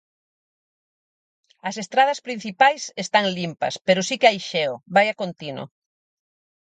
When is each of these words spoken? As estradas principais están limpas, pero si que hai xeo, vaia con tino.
As 1.67 1.75
estradas 1.83 2.19
principais 2.27 2.81
están 3.03 3.25
limpas, 3.37 3.73
pero 3.87 4.01
si 4.07 4.15
que 4.19 4.29
hai 4.29 4.39
xeo, 4.49 4.73
vaia 4.95 5.17
con 5.19 5.29
tino. 5.39 5.63